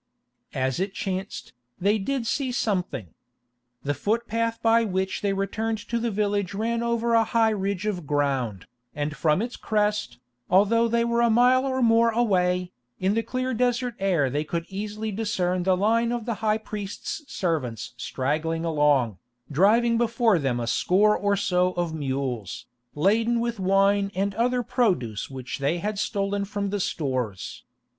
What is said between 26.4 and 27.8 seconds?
from the stores.